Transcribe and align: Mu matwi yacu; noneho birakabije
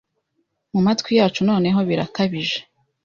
Mu 0.73 0.79
matwi 0.85 1.11
yacu; 1.19 1.39
noneho 1.49 1.79
birakabije 1.89 2.57